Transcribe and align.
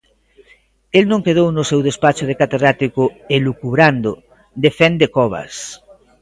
El 0.97 1.03
non 1.11 1.23
quedou 1.27 1.47
no 1.53 1.63
seu 1.69 1.79
despacho 1.89 2.23
de 2.29 2.39
catedrático 2.41 3.03
elucubrando, 3.37 4.11
defende 4.65 5.05
Cobas. 5.15 5.53